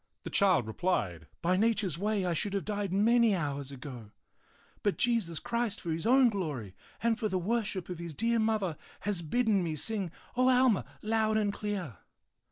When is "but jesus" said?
4.81-5.37